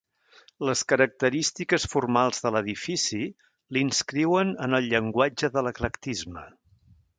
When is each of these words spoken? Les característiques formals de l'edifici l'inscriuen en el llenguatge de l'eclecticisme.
Les 0.69 0.79
característiques 0.93 1.85
formals 1.91 2.39
de 2.45 2.51
l'edifici 2.55 3.21
l'inscriuen 3.77 4.57
en 4.69 4.79
el 4.81 4.91
llenguatge 4.95 5.53
de 5.59 5.67
l'eclecticisme. 5.69 6.47